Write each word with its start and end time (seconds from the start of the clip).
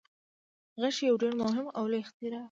غشی 0.81 1.03
یو 1.09 1.15
ډیر 1.21 1.33
مهم 1.41 1.65
او 1.77 1.83
لوی 1.91 2.01
اختراع 2.03 2.39
و. 2.39 2.39